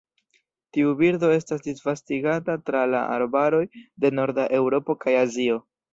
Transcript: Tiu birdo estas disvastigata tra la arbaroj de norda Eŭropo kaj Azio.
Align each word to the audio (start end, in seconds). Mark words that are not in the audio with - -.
Tiu 0.77 0.93
birdo 1.01 1.27
estas 1.33 1.61
disvastigata 1.67 2.55
tra 2.71 2.81
la 2.95 3.03
arbaroj 3.19 3.61
de 4.05 4.15
norda 4.21 4.47
Eŭropo 4.61 4.97
kaj 5.05 5.15
Azio. 5.21 5.61